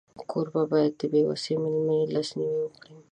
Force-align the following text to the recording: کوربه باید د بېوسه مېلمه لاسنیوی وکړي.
کوربه 0.31 0.61
باید 0.71 0.93
د 0.99 1.01
بېوسه 1.11 1.53
مېلمه 1.61 1.97
لاسنیوی 2.13 2.59
وکړي. 2.63 2.95